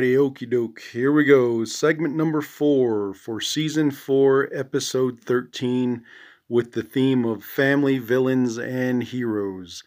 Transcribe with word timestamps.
Alrighty, 0.00 0.16
okie 0.16 0.48
doke. 0.48 0.80
Here 0.80 1.12
we 1.12 1.24
go. 1.24 1.62
Segment 1.66 2.16
number 2.16 2.40
four 2.40 3.12
for 3.12 3.38
season 3.38 3.90
four, 3.90 4.48
episode 4.50 5.20
13, 5.20 6.02
with 6.48 6.72
the 6.72 6.82
theme 6.82 7.26
of 7.26 7.44
family, 7.44 7.98
villains, 7.98 8.56
and 8.56 9.02
heroes. 9.02 9.84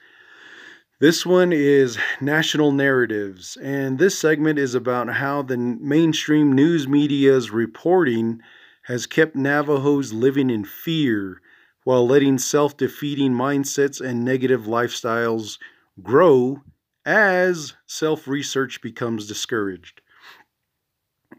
This 1.00 1.26
one 1.26 1.52
is 1.52 1.98
national 2.22 2.72
narratives, 2.74 3.58
and 3.58 3.98
this 3.98 4.20
segment 4.20 4.60
is 4.60 4.76
about 4.76 5.10
how 5.10 5.42
the 5.42 5.58
mainstream 5.58 6.54
news 6.54 6.88
media's 6.88 7.50
reporting 7.50 8.40
has 8.84 9.08
kept 9.08 9.36
Navajos 9.36 10.14
living 10.14 10.52
in 10.52 10.64
fear 10.64 11.42
while 11.86 12.06
letting 12.06 12.38
self 12.38 12.78
defeating 12.78 13.34
mindsets 13.34 14.00
and 14.00 14.24
negative 14.24 14.66
lifestyles 14.66 15.58
grow 16.04 16.62
as 17.04 17.74
self 17.88 18.28
research 18.28 18.80
becomes 18.80 19.28
discouraged. 19.28 20.02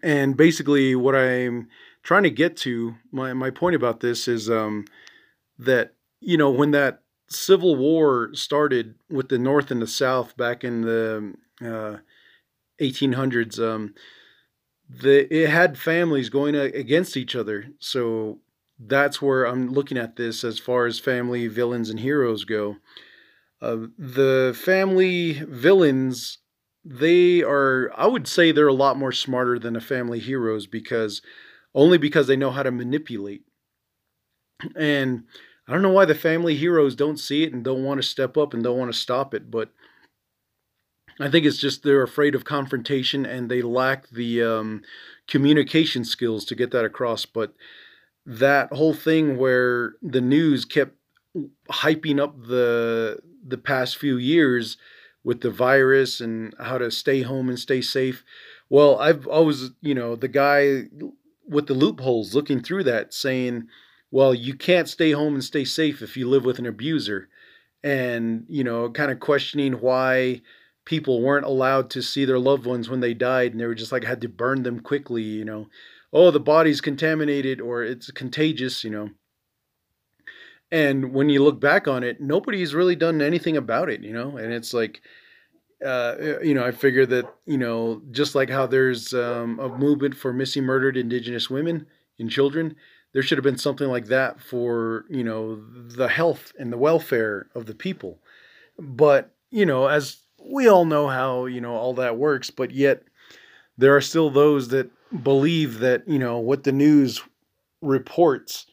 And 0.04 0.36
basically, 0.36 0.94
what 0.94 1.16
I'm 1.16 1.68
trying 2.02 2.24
to 2.24 2.30
get 2.30 2.58
to, 2.58 2.96
my, 3.10 3.32
my 3.32 3.48
point 3.48 3.74
about 3.74 4.00
this 4.00 4.28
is 4.28 4.50
um, 4.50 4.84
that, 5.58 5.94
you 6.20 6.36
know, 6.36 6.50
when 6.50 6.72
that 6.72 7.00
Civil 7.30 7.74
War 7.74 8.28
started 8.34 8.96
with 9.08 9.30
the 9.30 9.38
North 9.38 9.70
and 9.70 9.80
the 9.80 9.86
South 9.86 10.36
back 10.36 10.62
in 10.62 10.82
the 10.82 11.32
uh, 11.62 11.96
1800s, 12.82 13.58
um, 13.58 13.94
the, 14.90 15.34
it 15.34 15.48
had 15.48 15.78
families 15.78 16.28
going 16.28 16.54
against 16.54 17.16
each 17.16 17.34
other. 17.34 17.64
So 17.78 18.40
that's 18.78 19.22
where 19.22 19.46
I'm 19.46 19.70
looking 19.70 19.96
at 19.96 20.16
this 20.16 20.44
as 20.44 20.58
far 20.58 20.84
as 20.84 20.98
family 20.98 21.48
villains 21.48 21.88
and 21.88 22.00
heroes 22.00 22.44
go. 22.44 22.76
Uh, 23.62 23.86
the 23.96 24.54
family 24.54 25.32
villains, 25.48 26.40
they 26.84 27.42
are, 27.42 27.90
I 27.96 28.06
would 28.06 28.28
say 28.28 28.52
they're 28.52 28.68
a 28.68 28.72
lot 28.72 28.98
more 28.98 29.12
smarter 29.12 29.58
than 29.58 29.74
the 29.74 29.80
family 29.80 30.18
heroes 30.18 30.66
because 30.66 31.22
only 31.74 31.98
because 31.98 32.26
they 32.26 32.36
know 32.36 32.50
how 32.50 32.62
to 32.62 32.70
manipulate. 32.70 33.42
And 34.76 35.24
I 35.66 35.72
don't 35.72 35.82
know 35.82 35.90
why 35.90 36.04
the 36.04 36.14
family 36.14 36.54
heroes 36.54 36.94
don't 36.94 37.18
see 37.18 37.42
it 37.42 37.52
and 37.52 37.64
don't 37.64 37.84
want 37.84 38.00
to 38.00 38.06
step 38.06 38.36
up 38.36 38.54
and 38.54 38.62
don't 38.62 38.78
want 38.78 38.92
to 38.92 38.98
stop 38.98 39.34
it, 39.34 39.50
but 39.50 39.70
I 41.20 41.30
think 41.30 41.46
it's 41.46 41.58
just 41.58 41.82
they're 41.82 42.02
afraid 42.02 42.34
of 42.34 42.44
confrontation 42.44 43.24
and 43.24 43.50
they 43.50 43.62
lack 43.62 44.08
the 44.10 44.42
um, 44.42 44.82
communication 45.28 46.04
skills 46.04 46.44
to 46.46 46.54
get 46.54 46.70
that 46.72 46.84
across. 46.84 47.24
But 47.24 47.54
that 48.26 48.72
whole 48.72 48.94
thing 48.94 49.36
where 49.36 49.94
the 50.02 50.20
news 50.20 50.64
kept 50.64 50.96
hyping 51.70 52.20
up 52.20 52.36
the 52.46 53.20
the 53.46 53.58
past 53.58 53.96
few 53.96 54.16
years 54.16 54.76
with 55.24 55.40
the 55.40 55.50
virus 55.50 56.20
and 56.20 56.54
how 56.60 56.78
to 56.78 56.90
stay 56.90 57.22
home 57.22 57.48
and 57.48 57.58
stay 57.58 57.80
safe. 57.80 58.22
Well, 58.68 58.98
I've 58.98 59.26
always, 59.26 59.70
you 59.80 59.94
know, 59.94 60.14
the 60.14 60.28
guy 60.28 60.84
with 61.46 61.66
the 61.66 61.74
loopholes 61.74 62.34
looking 62.34 62.62
through 62.62 62.84
that 62.84 63.12
saying, 63.12 63.68
well, 64.10 64.34
you 64.34 64.54
can't 64.54 64.88
stay 64.88 65.12
home 65.12 65.34
and 65.34 65.42
stay 65.42 65.64
safe 65.64 66.02
if 66.02 66.16
you 66.16 66.28
live 66.28 66.44
with 66.44 66.58
an 66.58 66.66
abuser. 66.66 67.28
And, 67.82 68.44
you 68.48 68.62
know, 68.62 68.90
kind 68.90 69.10
of 69.10 69.20
questioning 69.20 69.74
why 69.74 70.42
people 70.84 71.22
weren't 71.22 71.46
allowed 71.46 71.90
to 71.90 72.02
see 72.02 72.24
their 72.24 72.38
loved 72.38 72.66
ones 72.66 72.88
when 72.88 73.00
they 73.00 73.14
died 73.14 73.52
and 73.52 73.60
they 73.60 73.66
were 73.66 73.74
just 73.74 73.92
like 73.92 74.04
had 74.04 74.20
to 74.20 74.28
burn 74.28 74.62
them 74.62 74.80
quickly, 74.80 75.22
you 75.22 75.44
know. 75.44 75.68
Oh, 76.12 76.30
the 76.30 76.40
body's 76.40 76.80
contaminated 76.80 77.60
or 77.60 77.82
it's 77.82 78.10
contagious, 78.10 78.84
you 78.84 78.90
know. 78.90 79.10
And 80.74 81.12
when 81.12 81.28
you 81.28 81.40
look 81.44 81.60
back 81.60 81.86
on 81.86 82.02
it, 82.02 82.20
nobody's 82.20 82.74
really 82.74 82.96
done 82.96 83.22
anything 83.22 83.56
about 83.56 83.88
it, 83.88 84.02
you 84.02 84.12
know? 84.12 84.36
And 84.36 84.52
it's 84.52 84.74
like, 84.74 85.02
uh, 85.86 86.16
you 86.42 86.52
know, 86.52 86.64
I 86.64 86.72
figure 86.72 87.06
that, 87.06 87.32
you 87.46 87.58
know, 87.58 88.02
just 88.10 88.34
like 88.34 88.50
how 88.50 88.66
there's 88.66 89.14
um, 89.14 89.60
a 89.60 89.68
movement 89.68 90.16
for 90.16 90.32
missing 90.32 90.64
murdered 90.64 90.96
indigenous 90.96 91.48
women 91.48 91.86
and 92.18 92.28
children, 92.28 92.74
there 93.12 93.22
should 93.22 93.38
have 93.38 93.44
been 93.44 93.56
something 93.56 93.86
like 93.86 94.06
that 94.06 94.40
for, 94.40 95.04
you 95.08 95.22
know, 95.22 95.62
the 95.86 96.08
health 96.08 96.52
and 96.58 96.72
the 96.72 96.76
welfare 96.76 97.46
of 97.54 97.66
the 97.66 97.74
people. 97.76 98.18
But, 98.76 99.32
you 99.52 99.66
know, 99.66 99.86
as 99.86 100.16
we 100.44 100.66
all 100.66 100.86
know 100.86 101.06
how, 101.06 101.46
you 101.46 101.60
know, 101.60 101.76
all 101.76 101.94
that 101.94 102.18
works, 102.18 102.50
but 102.50 102.72
yet 102.72 103.04
there 103.78 103.94
are 103.94 104.00
still 104.00 104.28
those 104.28 104.66
that 104.70 104.90
believe 105.22 105.78
that, 105.78 106.08
you 106.08 106.18
know, 106.18 106.38
what 106.40 106.64
the 106.64 106.72
news 106.72 107.22
reports 107.80 108.66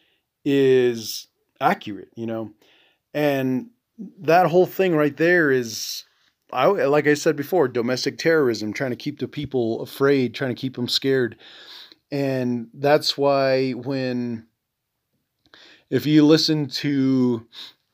is 0.44 1.28
accurate, 1.62 2.10
you 2.16 2.26
know. 2.26 2.52
And 3.14 3.70
that 4.20 4.48
whole 4.48 4.66
thing 4.66 4.96
right 4.96 5.16
there 5.16 5.52
is 5.52 6.04
I 6.52 6.66
like 6.66 7.08
I 7.08 7.14
said 7.14 7.36
before, 7.36 7.68
domestic 7.68 8.18
terrorism, 8.18 8.74
trying 8.74 8.92
to 8.92 8.98
keep 8.98 9.20
the 9.20 9.28
people 9.28 9.82
afraid, 9.82 10.34
trying 10.34 10.54
to 10.54 10.60
keep 10.60 10.76
them 10.76 10.90
scared. 10.90 11.38
And 12.12 12.68
that's 12.74 13.18
why 13.18 13.72
when 13.72 14.48
if 15.90 16.06
you 16.06 16.26
listen 16.26 16.68
to 16.68 17.46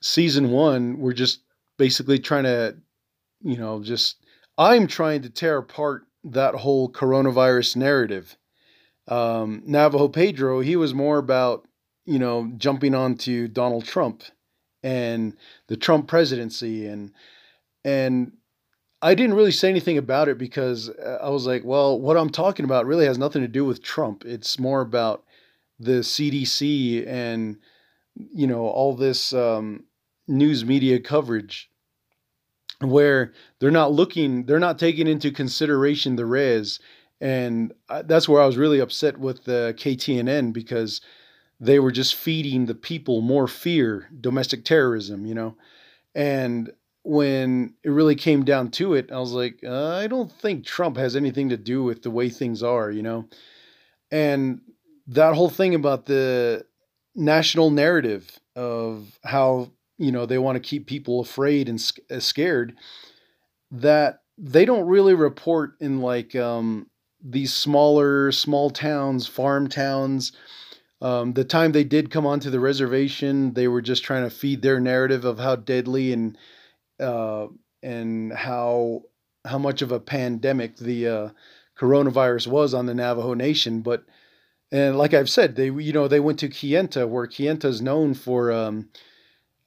season 0.01 0.49
1, 0.51 0.99
we're 0.99 1.13
just 1.13 1.41
basically 1.77 2.19
trying 2.19 2.43
to 2.43 2.77
you 3.41 3.57
know, 3.57 3.81
just 3.81 4.17
I'm 4.57 4.87
trying 4.87 5.21
to 5.23 5.29
tear 5.29 5.57
apart 5.57 6.05
that 6.23 6.55
whole 6.55 6.91
coronavirus 6.91 7.75
narrative. 7.75 8.37
Um, 9.07 9.63
Navajo 9.65 10.07
Pedro, 10.09 10.59
he 10.59 10.75
was 10.75 10.93
more 10.93 11.17
about 11.17 11.65
you 12.07 12.17
know, 12.17 12.51
jumping 12.57 12.95
onto 12.95 13.47
Donald 13.47 13.85
Trump 13.85 14.23
and 14.81 15.35
the 15.67 15.77
Trump 15.77 16.07
presidency 16.07 16.87
and 16.87 17.11
and 17.83 18.31
I 19.01 19.13
didn't 19.13 19.35
really 19.35 19.51
say 19.51 19.69
anything 19.69 19.97
about 19.97 20.27
it 20.27 20.39
because 20.39 20.89
uh, 20.89 21.19
I 21.21 21.29
was 21.29 21.45
like, 21.45 21.63
well, 21.63 21.99
what 21.99 22.17
I'm 22.17 22.31
talking 22.31 22.65
about 22.65 22.87
really 22.87 23.05
has 23.05 23.17
nothing 23.19 23.43
to 23.43 23.47
do 23.47 23.63
with 23.63 23.83
Trump. 23.83 24.25
It's 24.25 24.57
more 24.57 24.81
about 24.81 25.23
the 25.79 25.99
CDC 25.99 27.05
and 27.07 27.57
you 28.15 28.47
know 28.47 28.65
all 28.65 28.95
this 28.95 29.33
um, 29.33 29.83
news 30.27 30.65
media 30.65 30.99
coverage 30.99 31.69
where 32.79 33.33
they're 33.59 33.69
not 33.69 33.91
looking, 33.91 34.45
they're 34.45 34.59
not 34.59 34.79
taking 34.79 35.07
into 35.07 35.31
consideration 35.31 36.15
the 36.15 36.25
res, 36.25 36.79
and 37.19 37.73
uh, 37.89 38.03
that's 38.03 38.29
where 38.29 38.41
I 38.41 38.45
was 38.45 38.57
really 38.57 38.79
upset 38.79 39.19
with 39.19 39.43
the 39.43 39.75
KTNN 39.77 40.53
because 40.53 41.01
they 41.59 41.79
were 41.79 41.91
just 41.91 42.15
feeding 42.15 42.65
the 42.65 42.75
people 42.75 43.21
more 43.21 43.47
fear, 43.47 44.09
domestic 44.19 44.63
terrorism, 44.63 45.25
you 45.25 45.33
know. 45.33 45.55
And 46.13 46.71
when 47.03 47.73
it 47.83 47.89
really 47.89 48.15
came 48.15 48.43
down 48.43 48.69
to 48.71 48.93
it, 48.93 49.11
I 49.11 49.19
was 49.19 49.31
like, 49.31 49.59
uh, 49.63 49.95
I 49.95 50.07
don't 50.07 50.31
think 50.31 50.65
Trump 50.65 50.97
has 50.97 51.15
anything 51.15 51.49
to 51.49 51.57
do 51.57 51.83
with 51.83 52.03
the 52.03 52.11
way 52.11 52.29
things 52.29 52.61
are, 52.61 52.91
you 52.91 53.01
know. 53.01 53.29
And 54.11 54.61
that 55.07 55.33
whole 55.33 55.49
thing 55.49 55.73
about 55.73 56.05
the 56.05 56.65
national 57.15 57.71
narrative 57.71 58.39
of 58.55 59.19
how, 59.23 59.71
you 59.97 60.11
know, 60.11 60.25
they 60.25 60.37
want 60.37 60.55
to 60.57 60.69
keep 60.69 60.85
people 60.85 61.21
afraid 61.21 61.69
and 61.69 61.91
uh, 62.11 62.19
scared 62.19 62.75
that 63.71 64.21
they 64.37 64.65
don't 64.65 64.87
really 64.87 65.13
report 65.13 65.71
in 65.79 66.01
like 66.01 66.35
um, 66.35 66.87
these 67.23 67.53
smaller 67.53 68.31
small 68.31 68.69
towns, 68.69 69.27
farm 69.27 69.67
towns, 69.67 70.31
um, 71.01 71.33
the 71.33 71.43
time 71.43 71.71
they 71.71 71.83
did 71.83 72.09
come 72.09 72.25
onto 72.25 72.49
the 72.49 72.59
reservation, 72.59 73.53
they 73.53 73.67
were 73.67 73.81
just 73.81 74.03
trying 74.03 74.23
to 74.23 74.35
feed 74.35 74.61
their 74.61 74.79
narrative 74.79 75.25
of 75.25 75.37
how 75.39 75.55
deadly 75.55 76.11
and 76.11 76.37
uh, 76.99 77.47
and 77.83 78.33
how 78.33 79.03
how 79.45 79.57
much 79.57 79.81
of 79.81 79.91
a 79.91 79.99
pandemic 79.99 80.77
the 80.77 81.07
uh, 81.07 81.29
coronavirus 81.77 82.47
was 82.47 82.73
on 82.73 82.87
the 82.87 82.95
Navajo 82.95 83.35
Nation. 83.35 83.81
But 83.81 84.05
and 84.71 84.97
like 84.97 85.13
I've 85.13 85.29
said, 85.29 85.55
they 85.55 85.65
you 85.65 85.93
know 85.93 86.07
they 86.07 86.19
went 86.19 86.39
to 86.39 86.49
Kayenta, 86.49 87.07
where 87.07 87.27
Kayenta 87.27 87.65
is 87.65 87.81
known 87.81 88.15
for 88.15 88.51
um, 88.51 88.89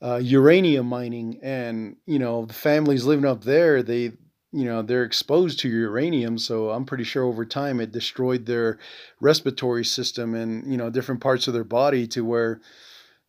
uh, 0.03 0.17
uranium 0.17 0.87
mining, 0.87 1.39
and 1.43 1.97
you 2.07 2.19
know 2.19 2.45
the 2.47 2.55
families 2.55 3.05
living 3.05 3.25
up 3.25 3.45
there, 3.45 3.85
they 3.85 4.13
you 4.53 4.65
know 4.65 4.83
they're 4.83 5.05
exposed 5.05 5.61
to 5.61 5.69
uranium 5.69 6.37
so 6.37 6.71
i'm 6.71 6.85
pretty 6.85 7.05
sure 7.05 7.25
over 7.25 7.45
time 7.45 7.81
it 7.81 7.93
destroyed 7.93 8.47
their 8.47 8.79
respiratory 9.21 9.85
system 9.85 10.35
and 10.35 10.71
you 10.71 10.77
know 10.77 10.91
different 10.91 11.21
parts 11.21 11.47
of 11.47 11.55
their 11.55 11.65
body 11.65 12.07
to 12.07 12.25
where 12.25 12.61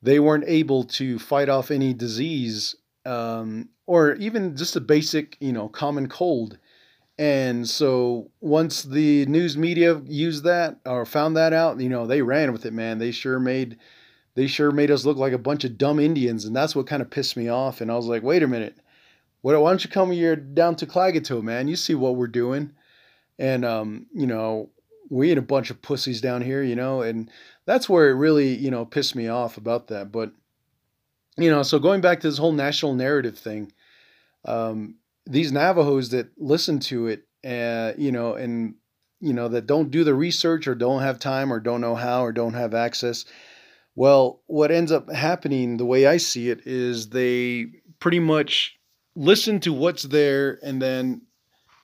they 0.02 0.20
weren't 0.20 0.46
able 0.48 0.84
to 0.84 1.20
fight 1.20 1.50
off 1.50 1.72
any 1.72 1.94
disease 1.94 2.76
um, 3.06 3.70
or 3.86 4.14
even 4.16 4.56
just 4.56 4.76
a 4.76 4.82
basic 4.82 5.38
you 5.40 5.54
know 5.54 5.68
common 5.68 6.08
cold. 6.08 6.58
And 7.18 7.70
so 7.70 8.32
once 8.40 8.82
the 8.84 9.26
news 9.28 9.56
media 9.56 10.02
used 10.06 10.44
that 10.46 10.80
or 10.86 11.06
found 11.06 11.36
that 11.38 11.54
out 11.54 11.80
you 11.80 11.90
know 11.90 12.08
they 12.08 12.22
ran 12.22 12.52
with 12.52 12.66
it 12.66 12.74
man. 12.74 12.98
They 12.98 13.12
sure 13.12 13.40
made 13.40 13.78
they 14.34 14.48
sure 14.48 14.72
made 14.72 14.92
us 14.92 15.06
look 15.06 15.18
like 15.18 15.34
a 15.34 15.38
bunch 15.38 15.64
of 15.66 15.78
dumb 15.78 16.00
indians 16.00 16.46
and 16.46 16.56
that's 16.56 16.76
what 16.76 16.88
kind 16.88 17.02
of 17.02 17.10
pissed 17.10 17.36
me 17.36 17.50
off 17.50 17.82
and 17.82 17.92
i 17.92 17.96
was 17.96 18.06
like 18.06 18.24
wait 18.24 18.42
a 18.42 18.48
minute 18.48 18.78
why 19.42 19.54
don't 19.54 19.84
you 19.84 19.90
come 19.90 20.12
here 20.12 20.36
down 20.36 20.76
to 20.78 20.86
Klagetoh, 20.86 21.42
man? 21.42 21.68
You 21.68 21.76
see 21.76 21.96
what 21.96 22.16
we're 22.16 22.28
doing. 22.28 22.74
And, 23.40 23.66
um, 23.66 24.08
you 24.14 24.28
know, 24.28 24.70
we 25.10 25.30
ain't 25.30 25.40
a 25.40 25.44
bunch 25.44 25.72
of 25.72 25.82
pussies 25.82 26.22
down 26.22 26.42
here, 26.42 26.62
you 26.62 26.76
know, 26.76 27.02
and 27.02 27.30
that's 27.66 27.90
where 27.90 28.10
it 28.10 28.16
really, 28.16 28.56
you 28.56 28.72
know, 28.72 28.86
pissed 28.86 29.16
me 29.16 29.28
off 29.28 29.58
about 29.58 29.88
that. 29.88 30.12
But, 30.12 30.32
you 31.38 31.50
know, 31.50 31.64
so 31.64 31.80
going 31.80 32.02
back 32.02 32.20
to 32.20 32.30
this 32.30 32.38
whole 32.38 32.54
national 32.54 32.94
narrative 32.94 33.38
thing, 33.38 33.72
um, 34.46 34.96
these 35.26 35.52
Navajos 35.52 36.10
that 36.10 36.30
listen 36.38 36.80
to 36.80 37.08
it, 37.08 37.24
uh, 37.44 37.94
you 37.98 38.12
know, 38.12 38.36
and 38.36 38.76
you 39.22 39.34
know, 39.34 39.48
that 39.50 39.68
don't 39.68 39.92
do 39.92 40.04
the 40.04 40.16
research 40.16 40.68
or 40.68 40.76
don't 40.76 41.02
have 41.02 41.20
time 41.20 41.54
or 41.54 41.60
don't 41.60 41.82
know 41.82 41.96
how 41.96 42.26
or 42.26 42.32
don't 42.32 42.56
have 42.56 42.74
access. 42.74 43.24
Well, 43.96 44.42
what 44.48 44.72
ends 44.72 44.92
up 44.92 45.12
happening, 45.12 45.78
the 45.78 45.86
way 45.86 46.08
I 46.08 46.18
see 46.18 46.50
it, 46.50 46.62
is 46.66 47.10
they 47.10 47.68
pretty 48.00 48.20
much 48.20 48.80
listen 49.16 49.60
to 49.60 49.74
what's 49.74 50.04
there 50.04 50.60
and 50.64 50.82
then 50.82 51.22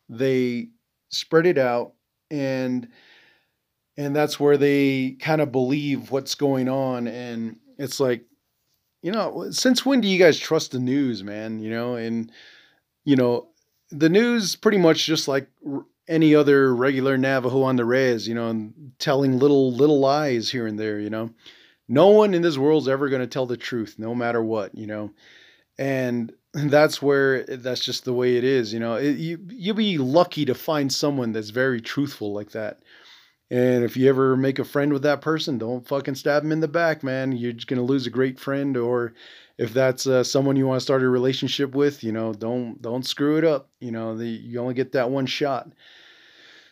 they 0.09 0.69
spread 1.09 1.45
it 1.45 1.57
out 1.57 1.93
and 2.31 2.87
and 3.97 4.15
that's 4.15 4.39
where 4.39 4.57
they 4.57 5.17
kind 5.19 5.41
of 5.41 5.51
believe 5.51 6.11
what's 6.11 6.35
going 6.35 6.69
on 6.69 7.07
and 7.07 7.59
it's 7.77 7.99
like 7.99 8.25
you 9.01 9.11
know 9.11 9.49
since 9.51 9.85
when 9.85 10.01
do 10.01 10.07
you 10.07 10.19
guys 10.19 10.37
trust 10.37 10.71
the 10.71 10.79
news 10.79 11.23
man 11.23 11.59
you 11.59 11.69
know? 11.69 11.95
And 11.95 12.31
you 13.05 13.15
know 13.15 13.49
the 13.89 14.09
news 14.09 14.55
pretty 14.55 14.77
much 14.77 15.05
just 15.05 15.27
like 15.27 15.49
any 16.07 16.35
other 16.35 16.73
regular 16.73 17.17
navajo 17.17 17.63
on 17.63 17.75
the 17.75 17.85
res 17.85 18.27
you 18.27 18.35
know 18.35 18.49
and 18.49 18.91
telling 18.99 19.39
little 19.39 19.73
little 19.73 19.99
lies 19.99 20.49
here 20.49 20.67
and 20.67 20.79
there 20.79 20.99
you 20.99 21.09
know? 21.09 21.29
No 21.89 22.07
one 22.09 22.33
in 22.33 22.41
this 22.41 22.57
world's 22.57 22.89
ever 22.89 23.07
going 23.07 23.21
to 23.21 23.27
tell 23.27 23.45
the 23.45 23.57
truth 23.57 23.95
no 23.97 24.13
matter 24.13 24.43
what 24.43 24.75
you 24.75 24.87
know? 24.87 25.11
And 25.77 26.33
that's 26.69 27.01
where 27.01 27.43
that's 27.43 27.83
just 27.83 28.05
the 28.05 28.13
way 28.13 28.35
it 28.35 28.43
is 28.43 28.73
you 28.73 28.79
know? 28.79 28.95
It, 28.95 29.17
you 29.17 29.39
you'll 29.49 29.75
be 29.75 29.97
lucky 29.97 30.45
to 30.45 30.55
find 30.55 30.91
someone 30.91 31.31
that's 31.31 31.51
very 31.51 31.81
truthful 31.81 32.33
like 32.33 32.51
that. 32.51 32.81
And 33.49 33.85
if 33.85 33.95
you 33.95 34.09
ever 34.09 34.35
make 34.35 34.59
a 34.59 34.65
friend 34.65 34.91
with 34.91 35.03
that 35.03 35.21
person 35.21 35.57
don't 35.57 35.87
fucking 35.87 36.15
stab 36.15 36.43
him 36.43 36.51
in 36.51 36.59
the 36.59 36.67
back 36.67 37.03
man. 37.03 37.31
You're 37.31 37.53
just 37.53 37.67
going 37.67 37.77
to 37.79 37.85
lose 37.85 38.07
a 38.07 38.11
great 38.11 38.39
friend 38.39 38.75
or 38.75 39.13
if 39.57 39.73
that's 39.73 40.07
uh, 40.07 40.23
someone 40.23 40.55
you 40.55 40.67
want 40.67 40.79
to 40.79 40.83
start 40.83 41.03
a 41.03 41.09
relationship 41.09 41.75
with 41.75 42.03
you 42.03 42.11
know 42.11 42.33
don't 42.33 42.81
don't 42.81 43.05
screw 43.05 43.37
it 43.37 43.45
up 43.45 43.69
you 43.79 43.91
know? 43.91 44.17
The, 44.17 44.27
you 44.27 44.59
only 44.59 44.73
get 44.73 44.93
that 44.93 45.11
one 45.11 45.27
shot. 45.27 45.69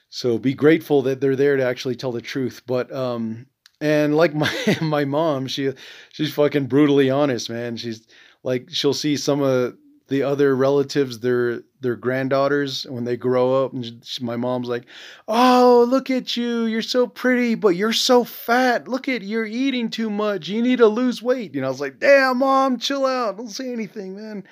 So 0.10 0.38
be 0.40 0.54
grateful 0.54 1.04
that 1.04 1.22
they're 1.22 1.36
there 1.36 1.58
to 1.58 1.64
actually 1.66 1.96
tell 1.96 2.12
the 2.12 2.22
truth. 2.22 2.64
But 2.66 2.92
um 2.92 3.46
and 3.82 4.16
like 4.18 4.34
my 4.34 4.78
my 4.82 5.06
mom 5.06 5.46
she 5.48 5.74
she's 6.12 6.34
fucking 6.34 6.66
brutally 6.68 7.12
honest 7.12 7.52
man. 7.52 7.78
She's 7.78 8.08
like 8.46 8.70
she'll 8.70 8.94
see 8.94 9.18
some 9.18 9.42
of 9.42 9.76
the 10.08 10.22
other 10.22 10.56
relatives 10.56 11.20
their 11.20 11.62
their 11.82 11.96
granddaughters 11.96 12.86
when 12.88 13.04
they 13.04 13.18
grow 13.18 13.66
up 13.66 13.74
and 13.74 14.02
she, 14.04 14.24
my 14.24 14.36
mom's 14.36 14.68
like 14.68 14.86
oh 15.28 15.86
look 15.90 16.10
at 16.12 16.38
you. 16.38 16.66
You're 16.66 16.84
so 16.84 17.08
pretty 17.08 17.56
but 17.56 17.70
you're 17.70 17.92
so 17.92 18.24
fat. 18.24 18.88
Look 18.88 19.10
at 19.10 19.24
you're 19.24 19.46
eating 19.46 19.90
too 19.90 20.12
much. 20.12 20.48
You 20.48 20.62
need 20.62 20.78
to 20.78 20.88
lose 20.88 21.24
weight. 21.24 21.56
You 21.56 21.62
know 21.62 21.68
i 21.68 21.72
was 21.72 21.82
like 21.82 22.00
damn 22.00 22.38
mom 22.38 22.78
chill 22.78 23.06
out. 23.06 23.38
Don't 23.38 23.50
say 23.50 23.74
anything 23.74 24.16
man. 24.16 24.44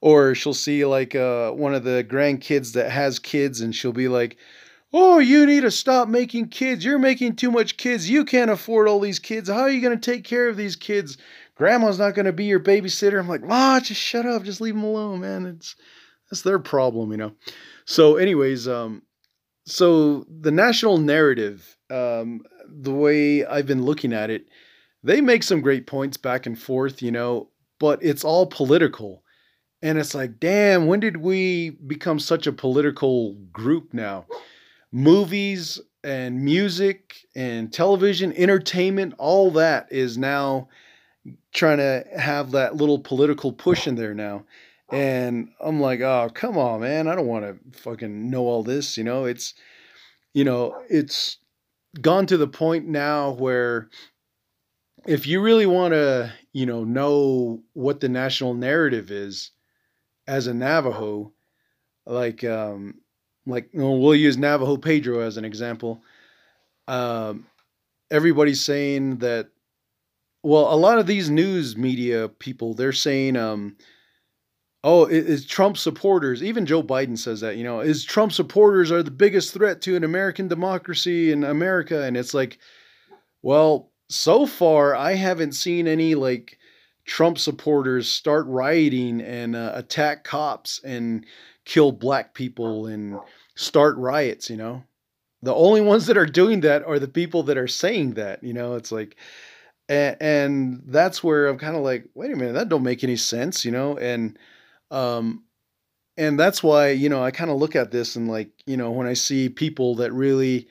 Or 0.00 0.34
she'll 0.34 0.54
see 0.54 0.86
like 0.86 1.14
uh, 1.14 1.50
one 1.52 1.74
of 1.74 1.84
the 1.84 2.06
grandkids 2.08 2.72
that 2.72 2.90
has 2.90 3.18
kids 3.18 3.60
and 3.60 3.74
she'll 3.74 3.92
be 3.92 4.08
like 4.08 4.38
oh 4.94 5.18
you 5.18 5.44
need 5.44 5.60
to 5.60 5.70
stop 5.70 6.08
making 6.08 6.48
kids. 6.48 6.86
You're 6.86 6.98
making 6.98 7.36
too 7.36 7.50
much 7.50 7.76
kids. 7.76 8.08
You 8.08 8.24
can't 8.24 8.50
afford 8.50 8.88
all 8.88 9.00
these 9.00 9.18
kids. 9.18 9.50
How 9.50 9.60
are 9.60 9.70
you 9.70 9.82
going 9.82 9.98
to 9.98 10.10
take 10.10 10.24
care 10.24 10.48
of 10.48 10.56
these 10.56 10.74
kids 10.76 11.18
grandma's 11.56 11.98
not 11.98 12.14
going 12.14 12.26
to 12.26 12.32
be 12.32 12.44
your 12.44 12.60
babysitter. 12.60 13.18
I'm 13.18 13.28
like, 13.28 13.42
Ma, 13.42 13.80
just 13.80 14.00
shut 14.00 14.26
up. 14.26 14.44
Just 14.44 14.60
leave 14.60 14.74
them 14.74 14.84
alone, 14.84 15.20
man. 15.20 15.46
It's 15.46 15.74
that's 16.30 16.42
their 16.42 16.58
problem, 16.58 17.10
you 17.10 17.16
know. 17.16 17.32
So, 17.84 18.16
anyways, 18.16 18.68
um, 18.68 19.02
so 19.64 20.26
the 20.40 20.50
national 20.50 20.98
narrative, 20.98 21.76
um, 21.90 22.42
the 22.68 22.92
way 22.92 23.44
I've 23.44 23.66
been 23.66 23.84
looking 23.84 24.12
at 24.12 24.30
it, 24.30 24.46
they 25.02 25.20
make 25.20 25.42
some 25.42 25.60
great 25.60 25.86
points 25.86 26.16
back 26.16 26.46
and 26.46 26.58
forth, 26.58 27.02
you 27.02 27.12
know, 27.12 27.50
but 27.78 28.02
it's 28.02 28.24
all 28.24 28.46
political. 28.46 29.22
And 29.82 29.98
it's 29.98 30.14
like, 30.14 30.40
damn, 30.40 30.86
when 30.86 31.00
did 31.00 31.18
we 31.18 31.70
become 31.70 32.18
such 32.18 32.46
a 32.46 32.52
political 32.52 33.34
group 33.52 33.92
now? 33.92 34.26
Movies 34.90 35.80
and 36.02 36.42
music 36.42 37.16
and 37.36 37.72
television, 37.72 38.32
entertainment, 38.32 39.14
all 39.18 39.50
that 39.52 39.86
is 39.90 40.16
now 40.16 40.68
trying 41.52 41.78
to 41.78 42.04
have 42.16 42.52
that 42.52 42.76
little 42.76 42.98
political 42.98 43.52
push 43.52 43.86
in 43.86 43.94
there 43.94 44.14
now. 44.14 44.44
And 44.92 45.50
I'm 45.60 45.80
like, 45.80 46.00
oh, 46.00 46.30
come 46.32 46.56
on, 46.56 46.80
man. 46.80 47.08
I 47.08 47.14
don't 47.14 47.26
want 47.26 47.44
to 47.44 47.80
fucking 47.80 48.30
know 48.30 48.42
all 48.42 48.62
this. 48.62 48.96
You 48.96 49.04
know, 49.04 49.24
it's, 49.24 49.54
you 50.32 50.44
know, 50.44 50.80
it's 50.88 51.38
gone 52.00 52.26
to 52.26 52.36
the 52.36 52.46
point 52.46 52.86
now 52.86 53.32
where 53.32 53.88
if 55.06 55.26
you 55.26 55.40
really 55.40 55.66
want 55.66 55.94
to, 55.94 56.32
you 56.52 56.66
know, 56.66 56.84
know 56.84 57.62
what 57.72 58.00
the 58.00 58.08
national 58.08 58.54
narrative 58.54 59.10
is 59.10 59.50
as 60.26 60.46
a 60.46 60.54
Navajo, 60.54 61.32
like, 62.06 62.44
um, 62.44 62.94
like, 63.46 63.70
well, 63.72 64.14
use 64.14 64.36
Navajo 64.36 64.76
Pedro 64.76 65.20
as 65.20 65.36
an 65.36 65.44
example. 65.44 66.02
Um, 66.88 67.46
everybody's 68.10 68.60
saying 68.60 69.18
that 69.18 69.50
well, 70.46 70.72
a 70.72 70.76
lot 70.76 71.00
of 71.00 71.08
these 71.08 71.28
news 71.28 71.76
media 71.76 72.28
people, 72.28 72.72
they're 72.72 72.92
saying, 72.92 73.36
um, 73.36 73.76
oh, 74.84 75.04
is 75.04 75.44
Trump 75.44 75.76
supporters, 75.76 76.40
even 76.40 76.66
Joe 76.66 76.84
Biden 76.84 77.18
says 77.18 77.40
that, 77.40 77.56
you 77.56 77.64
know, 77.64 77.80
is 77.80 78.04
Trump 78.04 78.30
supporters 78.30 78.92
are 78.92 79.02
the 79.02 79.10
biggest 79.10 79.52
threat 79.52 79.82
to 79.82 79.96
an 79.96 80.04
American 80.04 80.46
democracy 80.46 81.32
in 81.32 81.42
America. 81.42 82.04
And 82.04 82.16
it's 82.16 82.32
like, 82.32 82.58
well, 83.42 83.90
so 84.08 84.46
far, 84.46 84.94
I 84.94 85.14
haven't 85.14 85.52
seen 85.52 85.88
any 85.88 86.14
like 86.14 86.58
Trump 87.06 87.38
supporters 87.38 88.08
start 88.08 88.46
rioting 88.46 89.20
and 89.20 89.56
uh, 89.56 89.72
attack 89.74 90.22
cops 90.22 90.80
and 90.84 91.26
kill 91.64 91.90
black 91.90 92.34
people 92.34 92.86
and 92.86 93.18
start 93.56 93.96
riots, 93.96 94.48
you 94.48 94.56
know. 94.56 94.84
The 95.42 95.54
only 95.54 95.80
ones 95.80 96.06
that 96.06 96.16
are 96.16 96.24
doing 96.24 96.60
that 96.60 96.84
are 96.84 97.00
the 97.00 97.08
people 97.08 97.42
that 97.44 97.58
are 97.58 97.66
saying 97.66 98.14
that, 98.14 98.44
you 98.44 98.52
know. 98.52 98.74
It's 98.74 98.92
like, 98.92 99.16
and, 99.88 100.82
that's 100.86 101.22
where 101.22 101.46
I'm 101.46 101.58
kind 101.58 101.76
of 101.76 101.82
like, 101.82 102.06
wait 102.14 102.32
a 102.32 102.36
minute, 102.36 102.54
that 102.54 102.68
don't 102.68 102.82
make 102.82 103.04
any 103.04 103.16
sense, 103.16 103.64
you 103.64 103.70
know, 103.70 103.96
and 103.96 104.38
um, 104.90 105.44
and 106.16 106.38
that's 106.38 106.62
why 106.62 106.90
you 106.90 107.08
know 107.08 107.22
I 107.22 107.30
kind 107.30 107.50
of 107.50 107.58
look 107.58 107.76
at 107.76 107.90
this 107.90 108.16
and 108.16 108.28
like 108.28 108.50
you 108.66 108.76
know 108.76 108.90
when 108.90 109.06
I 109.06 109.14
see 109.14 109.48
people 109.48 109.96
that 109.96 110.12
really 110.12 110.68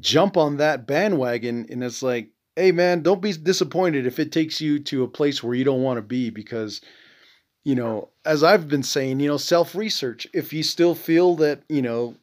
jump 0.00 0.36
on 0.36 0.58
that 0.58 0.86
bandwagon, 0.86 1.66
and 1.70 1.82
it's 1.84 2.02
like, 2.02 2.30
hey 2.56 2.72
man, 2.72 3.02
don't 3.02 3.22
be 3.22 3.32
disappointed 3.32 4.06
if 4.06 4.18
it 4.18 4.32
takes 4.32 4.60
you 4.60 4.78
to 4.80 5.02
a 5.02 5.08
place 5.08 5.42
where 5.42 5.54
you 5.54 5.64
don't 5.64 5.82
want 5.82 5.98
to 5.98 6.02
be 6.02 6.30
because 6.30 6.80
you 7.64 7.74
know, 7.74 8.08
as 8.24 8.42
I've 8.42 8.68
been 8.68 8.82
saying, 8.82 9.20
you 9.20 9.28
know, 9.28 9.36
self 9.36 9.74
research. 9.74 10.26
If 10.32 10.52
you 10.52 10.62
still 10.62 10.94
feel 10.94 11.36
that, 11.36 11.62
you 11.68 11.82
know, 11.82 12.16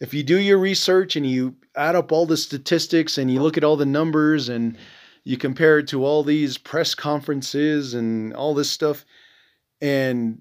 if 0.00 0.12
you 0.12 0.22
do 0.22 0.38
your 0.38 0.58
research 0.58 1.16
and 1.16 1.26
you 1.26 1.56
add 1.76 1.96
up 1.96 2.12
all 2.12 2.26
the 2.26 2.36
statistics 2.36 3.16
and 3.16 3.30
you 3.30 3.40
look 3.40 3.56
at 3.56 3.64
all 3.64 3.76
the 3.76 3.86
numbers 3.86 4.48
and 4.48 4.76
you 5.24 5.36
compare 5.36 5.78
it 5.78 5.88
to 5.88 6.04
all 6.04 6.22
these 6.22 6.58
press 6.58 6.94
conferences 6.94 7.94
and 7.94 8.34
all 8.34 8.54
this 8.54 8.70
stuff 8.70 9.04
and 9.80 10.40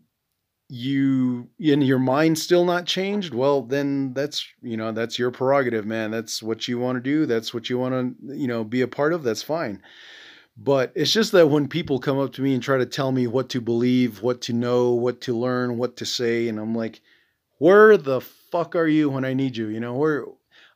you 0.74 1.50
in 1.60 1.82
your 1.82 2.00
mind 2.00 2.40
still 2.40 2.64
not 2.64 2.86
changed 2.86 3.34
well 3.34 3.62
then 3.62 4.14
that's 4.14 4.48
you 4.62 4.78
know 4.78 4.94
that's 4.94 5.20
your 5.20 5.30
prerogative 5.30 5.86
man. 5.86 6.12
That's 6.12 6.42
what 6.42 6.66
you 6.66 6.80
want 6.80 6.96
to 6.96 7.02
do. 7.02 7.26
That's 7.26 7.54
what 7.54 7.70
you 7.70 7.78
want 7.78 8.18
to 8.22 8.38
you 8.38 8.48
know 8.48 8.64
be 8.64 8.80
a 8.80 8.88
part 8.88 9.12
of. 9.12 9.22
That's 9.22 9.44
fine. 9.44 9.82
But 10.56 10.94
it's 10.96 11.12
just 11.12 11.34
that 11.34 11.48
when 11.48 11.68
people 11.68 12.00
come 12.00 12.20
up 12.20 12.32
to 12.34 12.42
me 12.42 12.54
and 12.54 12.64
try 12.64 12.78
to 12.78 12.86
tell 12.86 13.12
me 13.12 13.28
what 13.28 13.50
to 13.50 13.60
believe 13.60 14.22
what 14.22 14.40
to 14.44 14.54
know 14.54 14.92
what 14.92 15.20
to 15.22 15.38
learn 15.38 15.78
what 15.78 15.98
to 15.98 16.06
say 16.06 16.48
and 16.48 16.60
i'm 16.60 16.76
like 16.76 17.02
where 17.58 17.98
the 17.98 18.22
fuck 18.22 18.76
are 18.76 18.88
you 18.88 19.10
when 19.10 19.26
i 19.26 19.34
need 19.34 19.58
you? 19.58 19.68
You 19.68 19.82
know 19.82 19.96
where 19.96 20.26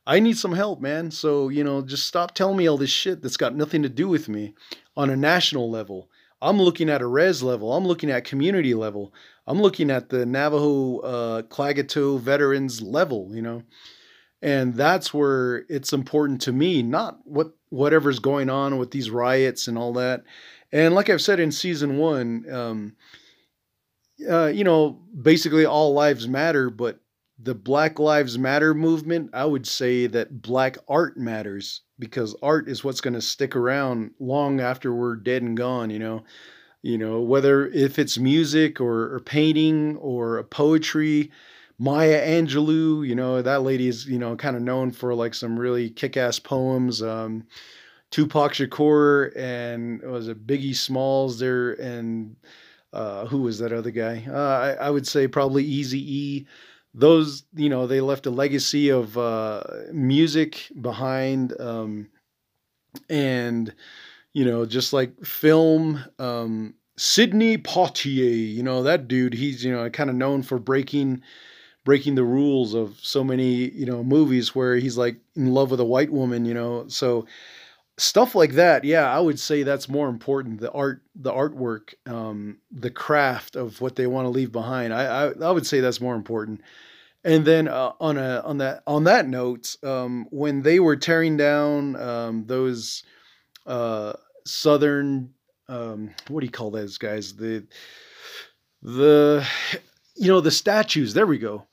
I 0.07 0.19
need 0.19 0.38
some 0.38 0.53
help, 0.53 0.81
man. 0.81 1.09
So, 1.12 1.50
you 1.50 1.63
know, 1.63 1.81
just 1.81 2.07
stop 2.07 2.33
telling 2.33 2.57
me 2.57 2.67
all 2.67 2.77
this 2.77 2.89
shit 2.89 3.21
that's 3.21 3.38
got 3.38 3.55
nothing 3.55 3.81
to 3.83 3.89
do 3.89 4.07
with 4.07 4.29
me 4.29 4.53
on 4.95 5.09
a 5.09 5.15
national 5.15 5.69
level. 5.69 6.09
I'm 6.41 6.62
looking 6.62 6.89
at 6.89 7.01
a 7.01 7.07
res 7.07 7.41
level. 7.41 7.74
I'm 7.74 7.85
looking 7.85 8.12
at 8.12 8.24
community 8.24 8.75
level. 8.75 9.13
I'm 9.47 9.62
looking 9.62 9.89
at 9.89 10.09
the 10.09 10.25
Navajo 10.25 11.00
uh, 11.00 11.41
Klagetoh 11.43 12.19
veterans 12.19 12.81
level, 12.81 13.31
you 13.33 13.41
know. 13.41 13.63
And 14.41 14.75
that's 14.75 15.12
where 15.13 15.65
it's 15.69 15.91
important 15.91 16.41
to 16.41 16.51
me, 16.51 16.83
not 16.83 17.17
what 17.24 17.53
whatever's 17.69 18.19
going 18.19 18.50
on 18.50 18.77
with 18.77 18.91
these 18.91 19.09
riots 19.09 19.67
and 19.67 19.77
all 19.77 19.93
that. 19.93 20.24
And 20.71 20.93
like 20.93 21.09
I've 21.09 21.21
said 21.21 21.39
in 21.39 21.51
season 21.51 21.97
one, 21.97 22.45
um, 22.51 22.95
uh, 24.29 24.47
you 24.47 24.63
know, 24.63 25.00
basically 25.19 25.65
all 25.65 25.93
lives 25.93 26.27
matter, 26.27 26.69
but 26.69 27.00
the 27.38 27.56
Black 27.56 28.00
Lives 28.00 28.38
Matter 28.38 28.74
movement, 28.74 29.30
I 29.34 29.46
would 29.46 29.68
say 29.68 30.08
that 30.08 30.42
black 30.42 30.77
art 30.88 31.18
matters 31.18 31.82
because 32.00 32.36
art 32.42 32.70
is 32.70 32.84
what's 32.84 33.01
going 33.01 33.13
to 33.13 33.22
stick 33.22 33.56
around 33.56 34.12
long 34.20 34.60
after 34.60 34.94
we're 34.94 35.15
dead 35.15 35.42
and 35.42 35.58
gone, 35.58 35.89
you 35.89 36.00
know. 36.00 36.24
You 36.82 37.00
know, 37.00 37.20
whether 37.20 37.65
if 37.68 37.98
it's 37.98 38.20
music 38.20 38.80
or, 38.80 39.15
or 39.15 39.20
painting 39.20 39.98
or 39.98 40.44
poetry, 40.44 41.32
Maya 41.80 42.24
Angelou, 42.25 43.06
you 43.06 43.15
know, 43.15 43.42
that 43.42 43.63
lady 43.63 43.88
is, 43.88 44.06
you 44.06 44.20
know, 44.20 44.36
kind 44.36 44.56
of 44.56 44.62
known 44.62 44.92
for 44.92 45.15
like 45.15 45.34
some 45.34 45.60
really 45.60 45.89
kick-ass 45.89 46.38
poems. 46.38 47.01
Um, 47.01 47.48
Tupac 48.12 48.54
Shakur 48.54 49.36
and 49.36 50.00
was 50.04 50.27
it 50.27 50.46
Biggie 50.46 50.75
Smalls 50.75 51.39
there 51.39 51.74
and 51.74 52.36
uh, 52.94 53.25
who 53.25 53.42
was 53.42 53.58
that 53.60 53.74
other 53.74 53.92
guy? 53.92 54.24
Uh, 54.30 54.75
I, 54.80 54.86
I 54.86 54.89
would 54.89 55.08
say 55.08 55.27
probably 55.27 55.65
Easy 55.65 56.00
E 56.00 56.48
those 56.96 57.44
you 57.56 57.70
know 57.70 57.88
they 57.88 58.02
left 58.02 58.25
a 58.28 58.32
legacy 58.32 58.90
of 58.90 59.18
uh, 59.18 59.64
music 59.94 60.72
behind 60.82 61.60
um, 61.62 62.10
and 63.10 63.74
you 64.34 64.46
know 64.46 64.66
just 64.66 64.94
like 64.94 65.25
film 65.25 66.04
um, 66.20 66.74
sidney 66.98 67.58
poitier 67.58 68.54
you 68.56 68.64
know 68.64 68.84
that 68.84 69.08
dude 69.08 69.34
he's 69.34 69.64
you 69.64 69.72
know 69.72 69.90
kind 69.90 70.10
of 70.10 70.16
known 70.16 70.44
for 70.44 70.60
breaking 70.60 71.22
breaking 71.86 72.16
the 72.16 72.24
rules 72.24 72.74
of 72.75 72.98
so 73.02 73.24
many 73.24 73.70
you 73.72 73.86
know 73.86 74.04
movies 74.04 74.56
where 74.56 74.75
he's 74.78 74.98
like 74.98 75.18
in 75.36 75.48
love 75.54 75.72
with 75.72 75.80
a 75.80 75.86
white 75.86 76.12
woman 76.12 76.46
you 76.46 76.54
know? 76.54 76.86
So 76.90 77.25
stuff 77.98 78.36
like 78.36 78.54
that 78.54 78.84
yeah 78.84 79.10
i 79.10 79.20
would 79.20 79.40
say 79.40 79.64
that's 79.64 79.88
more 79.88 80.10
important 80.10 80.60
the 80.60 80.72
art 80.72 81.02
the 81.16 81.32
artwork 81.32 81.94
um, 82.08 82.58
the 82.72 82.92
craft 82.92 83.56
of 83.56 83.80
what 83.80 83.96
they 83.96 84.06
want 84.06 84.25
to 84.25 84.30
leave 84.30 84.52
behind 84.52 84.94
I, 84.94 85.28
I, 85.28 85.32
I 85.42 85.52
would 85.52 85.66
say 85.66 85.80
that's 85.80 86.02
more 86.02 86.16
important. 86.16 86.62
And 87.24 87.44
then 87.44 87.68
uh, 87.68 87.94
on 88.00 88.18
a 88.18 88.42
on 88.46 88.60
that 88.60 88.84
on 88.86 89.06
that 89.06 89.28
note 89.28 89.75
um, 89.84 90.28
when 90.30 90.62
they 90.62 90.80
were 90.80 90.96
tearing 90.96 91.38
down 91.38 91.96
um, 91.96 92.46
those 92.46 93.04
uh, 93.66 94.14
southern 94.46 95.34
um, 95.68 96.12
what 96.28 96.42
do 96.42 96.46
you 96.46 96.52
call 96.52 96.70
those 96.70 97.00
guys? 97.00 97.36
The 97.36 97.66
the 98.84 99.48
you 100.16 100.28
know 100.28 100.40
the 100.40 100.52
statues 100.52 101.16
there 101.16 101.25
we 101.25 101.40
go. 101.40 101.66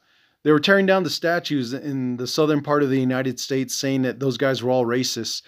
They 0.43 0.53
were 0.53 0.59
tearing 0.59 0.87
down 0.87 1.03
the 1.03 1.11
statues 1.11 1.75
in 1.75 2.17
the 2.17 2.27
southern 2.27 2.63
part 2.63 2.83
of 2.83 2.91
the 2.91 2.99
united 2.99 3.39
states 3.39 3.77
saying 3.77 4.03
that 4.03 4.19
those 4.19 4.37
guys 4.37 4.63
were 4.63 4.71
all 4.71 4.85
racist 4.85 5.43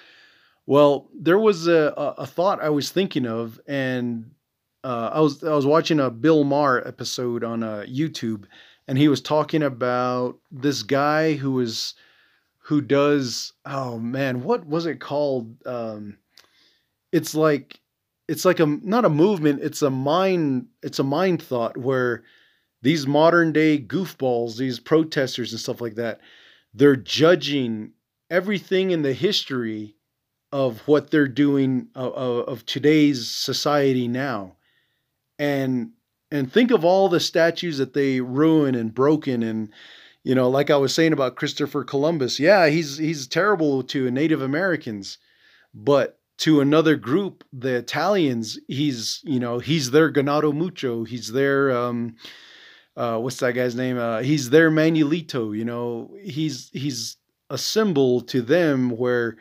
well, 0.67 1.09
there 1.15 1.39
was 1.39 1.67
a, 1.67 1.93
a 1.97 2.27
thought 2.27 2.63
I 2.63 2.71
was 2.71 2.91
thinking 2.91 3.27
of, 3.27 3.61
and 3.67 4.31
uh, 4.83 5.11
I 5.13 5.21
was 5.21 5.45
I 5.45 5.55
was 5.55 5.67
watching 5.67 6.01
a 6.01 6.11
Bill 6.11 6.45
Maher 6.45 6.87
episode 6.87 7.45
on 7.45 7.63
uh, 7.63 7.85
YouTube, 7.89 8.45
and 8.89 8.97
he 8.97 9.09
was 9.09 9.21
talking 9.21 9.63
about 9.63 10.39
this 10.51 10.83
guy 10.83 11.35
who 11.35 11.53
was 11.53 11.95
who 12.59 12.81
does 12.81 13.53
oh 13.67 13.99
man, 13.99 14.43
what 14.43 14.67
was 14.67 14.87
it 14.87 15.01
called? 15.01 15.55
Um, 15.67 16.17
it's 17.13 17.35
like 17.35 17.79
it's 18.27 18.47
like 18.47 18.61
a 18.61 18.67
not 18.67 19.05
a 19.05 19.11
movement, 19.11 19.63
it's 19.63 19.83
a 19.83 19.91
mind 19.91 20.67
it's 20.83 20.99
a 20.99 21.05
mind 21.05 21.43
thought 21.43 21.77
where 21.77 22.25
these 22.81 23.07
modern 23.07 23.53
day 23.53 23.79
goofballs, 23.79 24.57
these 24.57 24.79
protesters 24.81 25.53
and 25.53 25.61
stuff 25.61 25.81
like 25.81 25.95
that, 25.97 26.21
they're 26.73 26.97
judging 26.97 27.93
everything 28.31 28.91
in 28.91 29.03
the 29.03 29.13
history 29.13 29.97
of 30.55 30.79
what 30.87 31.11
they're 31.11 31.27
doing 31.27 31.89
of, 31.97 32.13
of 32.15 32.65
today's 32.65 33.29
society 33.29 34.07
now. 34.07 34.55
And 35.37 35.91
and 36.31 36.51
think 36.51 36.71
of 36.71 36.85
all 36.85 37.09
the 37.09 37.19
statues 37.19 37.79
that 37.79 37.93
they 37.93 38.21
ruin 38.21 38.77
and 38.77 38.95
broken 38.95 39.43
and 39.43 39.69
you 40.23 40.35
know 40.35 40.49
like 40.49 40.71
i 40.71 40.77
was 40.77 40.95
saying 40.95 41.13
about 41.13 41.37
christopher 41.37 41.85
columbus 41.85 42.41
yeah 42.41 42.67
he's 42.69 42.97
he's 42.97 43.27
terrible 43.27 43.83
to 43.83 44.11
native 44.11 44.41
americans 44.41 45.19
but 45.75 46.19
to 46.39 46.61
another 46.61 46.97
group 46.97 47.45
the 47.53 47.77
italians 47.77 48.59
he's 48.67 49.21
you 49.23 49.39
know 49.39 49.59
he's 49.59 49.91
their 49.91 50.11
ganado 50.11 50.53
mucho 50.53 51.05
he's 51.05 51.33
their 51.33 51.77
um 51.77 52.17
uh 52.97 53.19
what's 53.19 53.39
that 53.39 53.53
guy's 53.53 53.75
name? 53.75 53.99
Uh 53.99 54.23
he's 54.23 54.51
their 54.51 54.71
manuelito 54.71 55.57
you 55.57 55.65
know? 55.65 56.17
He's 56.23 56.71
he's 56.73 57.17
a 57.51 57.59
symbol 57.59 58.21
to 58.23 58.41
them 58.41 58.91
where 58.91 59.37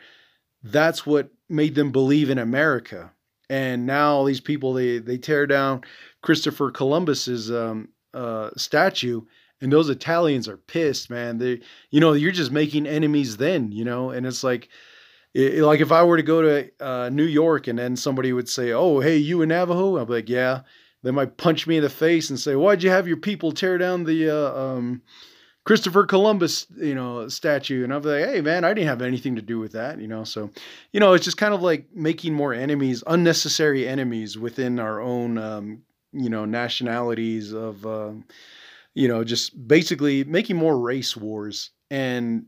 that's 0.64 1.06
what 1.06 1.28
made 1.48 1.74
them 1.74 1.92
believe 1.92 2.30
in 2.30 2.38
America. 2.38 3.12
And 3.50 3.86
now 3.86 4.14
all 4.14 4.24
these 4.24 4.40
people 4.40 4.72
they 4.72 4.98
they 4.98 5.18
tear 5.18 5.46
down 5.46 5.82
Christopher 6.22 6.70
Columbus's 6.70 7.50
um, 7.52 7.90
uh, 8.14 8.50
statue, 8.56 9.20
and 9.60 9.72
those 9.72 9.90
Italians 9.90 10.48
are 10.48 10.56
pissed, 10.56 11.10
man. 11.10 11.38
They, 11.38 11.60
you 11.90 12.00
know, 12.00 12.14
you're 12.14 12.32
just 12.32 12.50
making 12.50 12.86
enemies 12.86 13.36
then, 13.36 13.70
you 13.70 13.84
know, 13.84 14.10
and 14.10 14.26
it's 14.26 14.42
like. 14.42 14.68
It, 15.36 15.64
like 15.64 15.80
if 15.80 15.90
I 15.90 16.04
were 16.04 16.16
to 16.16 16.22
go 16.22 16.42
to 16.42 16.70
uh, 16.78 17.10
New 17.12 17.24
York 17.24 17.66
and 17.66 17.76
then 17.76 17.96
somebody 17.96 18.32
would 18.32 18.48
say, 18.48 18.70
"Oh, 18.70 19.00
hey, 19.00 19.16
you 19.16 19.42
a 19.42 19.46
Navajo?" 19.46 20.00
I'd 20.00 20.06
be 20.06 20.12
like, 20.12 20.28
"Yeah." 20.28 20.60
They 21.02 21.10
might 21.10 21.36
punch 21.36 21.66
me 21.66 21.78
in 21.78 21.82
the 21.82 21.90
face 21.90 22.30
and 22.30 22.38
say, 22.38 22.54
"Why'd 22.54 22.84
you 22.84 22.90
have 22.90 23.08
your 23.08 23.16
people 23.16 23.50
tear 23.50 23.76
down 23.76 24.04
the 24.04 24.30
uh, 24.30 24.56
um, 24.56 25.02
Christopher 25.64 26.04
Columbus, 26.04 26.66
you 26.76 26.94
know, 26.94 27.26
statue. 27.28 27.84
And 27.84 27.92
I'm 27.92 28.02
like, 28.02 28.24
hey, 28.24 28.40
man, 28.42 28.64
I 28.64 28.74
didn't 28.74 28.88
have 28.88 29.02
anything 29.02 29.36
to 29.36 29.42
do 29.42 29.58
with 29.58 29.72
that, 29.72 29.98
you 29.98 30.06
know. 30.06 30.22
So, 30.24 30.50
you 30.92 31.00
know, 31.00 31.14
it's 31.14 31.24
just 31.24 31.38
kind 31.38 31.54
of 31.54 31.62
like 31.62 31.86
making 31.94 32.34
more 32.34 32.52
enemies, 32.52 33.02
unnecessary 33.06 33.88
enemies 33.88 34.38
within 34.38 34.78
our 34.78 35.00
own, 35.00 35.38
um, 35.38 35.82
you 36.12 36.28
know, 36.28 36.44
nationalities 36.44 37.52
of, 37.52 37.86
uh, 37.86 38.12
you 38.94 39.08
know, 39.08 39.24
just 39.24 39.66
basically 39.66 40.22
making 40.24 40.56
more 40.56 40.78
race 40.78 41.16
wars 41.16 41.70
and 41.90 42.44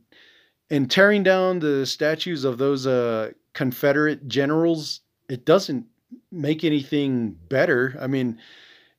and 0.68 0.90
tearing 0.90 1.22
down 1.22 1.60
the 1.60 1.86
statues 1.86 2.44
of 2.44 2.58
those 2.58 2.86
uh, 2.86 3.30
Confederate 3.54 4.28
generals. 4.28 5.00
It 5.28 5.44
doesn't 5.46 5.86
make 6.30 6.64
anything 6.64 7.36
better. 7.48 7.96
I 8.00 8.08
mean, 8.08 8.38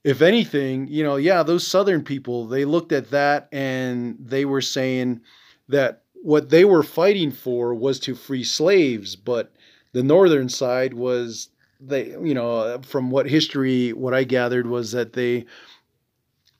if 0.07 0.21
anything, 0.21 0.87
you 0.87 1.03
know, 1.03 1.17
yeah, 1.17 1.43
those 1.43 1.67
Southern 1.67 2.01
people, 2.01 2.47
they 2.47 2.63
looked 2.63 2.93
at 2.93 3.09
that 3.11 3.49
and 3.51 4.15
they 4.17 4.45
were 4.45 4.61
saying 4.61 5.19
that 5.67 6.03
what 6.23 6.49
they 6.49 6.63
were 6.63 6.81
fighting 6.81 7.29
for 7.29 7.73
was 7.73 7.99
to 7.99 8.15
free 8.15 8.45
slaves, 8.45 9.17
but 9.17 9.51
the 9.91 10.01
Northern 10.01 10.47
side 10.47 10.93
was 10.93 11.49
they, 11.81 12.11
you 12.23 12.33
know, 12.33 12.79
from 12.83 13.11
what 13.11 13.27
history, 13.27 13.91
what 13.91 14.13
I 14.13 14.23
gathered 14.23 14.67
was 14.67 14.93
that 14.93 15.11
they, 15.11 15.45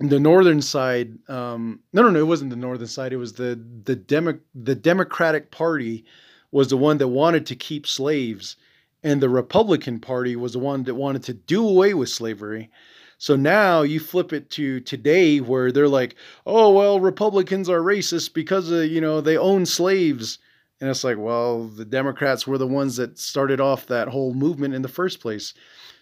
the 0.01 0.19
Northern 0.19 0.61
side, 0.61 1.17
um, 1.29 1.79
no, 1.93 2.01
no, 2.01 2.09
no, 2.09 2.19
it 2.19 2.27
wasn't 2.27 2.49
the 2.49 2.57
Northern 2.57 2.85
side. 2.87 3.13
It 3.13 3.17
was 3.17 3.31
the 3.31 3.57
the 3.85 3.95
Demo- 3.95 4.41
the 4.55 4.75
Democratic 4.75 5.51
Party 5.51 6.03
was 6.51 6.67
the 6.67 6.75
one 6.75 6.97
that 6.97 7.07
wanted 7.07 7.45
to 7.45 7.55
keep 7.55 7.87
slaves, 7.87 8.57
and 9.03 9.21
the 9.21 9.29
Republican 9.29 10.01
Party 10.01 10.35
was 10.35 10.51
the 10.51 10.59
one 10.59 10.83
that 10.83 10.95
wanted 10.95 11.23
to 11.23 11.33
do 11.33 11.65
away 11.65 11.93
with 11.93 12.09
slavery. 12.09 12.69
So 13.17 13.35
now 13.35 13.81
you 13.81 13.99
flip 13.99 14.31
it 14.31 14.49
to 14.51 14.79
today 14.81 15.39
where 15.39 15.71
they're 15.71 15.87
like, 15.87 16.15
oh, 16.45 16.71
well, 16.71 16.99
Republicans 16.99 17.69
are 17.69 17.79
racist 17.79 18.33
because, 18.33 18.69
of, 18.69 18.85
you 18.85 19.01
know, 19.01 19.21
they 19.21 19.37
own 19.37 19.65
slaves. 19.65 20.37
And 20.79 20.89
it's 20.89 21.03
like, 21.03 21.17
well, 21.17 21.63
the 21.63 21.85
Democrats 21.85 22.45
were 22.45 22.59
the 22.59 22.67
ones 22.67 22.97
that 22.97 23.17
started 23.17 23.59
off 23.59 23.87
that 23.87 24.07
whole 24.07 24.33
movement 24.33 24.75
in 24.75 24.83
the 24.83 24.87
first 24.87 25.19
place. 25.19 25.55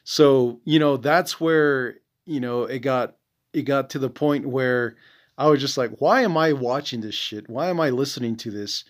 So, 0.04 0.60
you 0.66 0.78
know, 0.78 0.98
that's 0.98 1.40
where, 1.40 1.96
you 2.26 2.40
know, 2.42 2.64
it 2.64 2.80
got 2.80 3.16
it 3.54 3.64
got 3.64 3.90
to 3.92 4.00
the 4.00 4.10
point 4.10 4.46
where 4.46 4.98
I 5.38 5.48
was 5.48 5.62
just 5.62 5.78
like, 5.78 5.92
why 6.00 6.22
am 6.22 6.36
I 6.38 6.52
watching 6.52 7.00
this 7.00 7.16
shit? 7.16 7.50
Why 7.50 7.70
am 7.70 7.80
I 7.80 7.90
listening 7.90 8.36
to 8.38 8.52
this? 8.52 8.84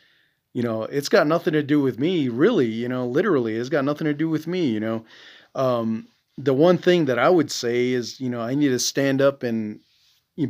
You 0.53 0.63
know, 0.63 0.83
it's 0.83 1.09
got 1.09 1.27
nothing 1.27 1.53
to 1.53 1.61
do 1.61 1.79
with 1.81 1.99
me, 1.99 2.29
really, 2.29 2.67
you 2.67 2.87
know, 2.89 3.05
literally. 3.05 3.55
It's 3.55 3.69
got 3.69 3.85
nothing 3.85 4.05
to 4.05 4.13
do 4.13 4.29
with 4.29 4.47
me, 4.47 4.67
you 4.67 4.79
know. 4.79 5.05
Um, 5.53 6.07
the 6.37 6.53
one 6.53 6.77
thing 6.77 7.05
that 7.05 7.19
I 7.19 7.29
would 7.29 7.51
say 7.51 7.91
is, 7.91 8.19
you 8.19 8.29
know, 8.29 8.41
I 8.41 8.55
need 8.55 8.69
to 8.69 8.79
stand 8.79 9.21
up 9.21 9.43
and 9.43 9.79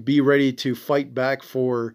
be 0.03 0.19
ready 0.21 0.51
to 0.53 0.75
fight 0.75 1.13
back 1.13 1.43
for 1.43 1.93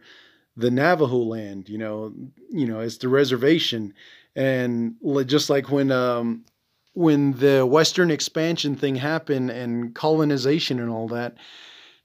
the 0.56 0.70
Navajo 0.70 1.18
land. 1.18 1.68
You 1.68 1.78
know, 1.78 2.14
you 2.50 2.66
know, 2.66 2.80
it's 2.80 2.98
the 2.98 3.08
reservation, 3.08 3.94
and 4.36 4.94
just 5.26 5.50
like 5.50 5.70
when 5.70 5.90
um, 5.90 6.44
when 6.92 7.32
the 7.32 7.66
Western 7.66 8.10
expansion 8.10 8.76
thing 8.76 8.96
happened 8.96 9.50
and 9.50 9.94
colonization 9.94 10.78
and 10.78 10.90
all 10.90 11.08
that, 11.08 11.36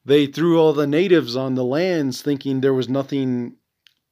they 0.05 0.25
threw 0.25 0.59
all 0.59 0.73
the 0.73 0.87
natives 0.87 1.35
on 1.35 1.55
the 1.55 1.63
lands, 1.63 2.21
thinking 2.21 2.61
there 2.61 2.73
was 2.73 2.89
nothing, 2.89 3.55